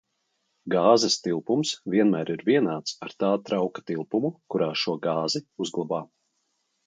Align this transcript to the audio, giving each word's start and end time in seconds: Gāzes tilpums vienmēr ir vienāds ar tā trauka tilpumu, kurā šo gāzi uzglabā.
Gāzes 0.73 1.17
tilpums 1.25 1.73
vienmēr 1.95 2.31
ir 2.35 2.41
vienāds 2.47 2.95
ar 3.07 3.13
tā 3.23 3.29
trauka 3.49 3.85
tilpumu, 3.91 4.33
kurā 4.55 4.71
šo 4.85 4.95
gāzi 5.07 5.43
uzglabā. 5.67 6.01